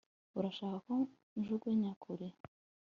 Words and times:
urashaka 0.37 0.75
ko 0.85 0.93
njugunya 1.39 1.91
kure 2.01 2.27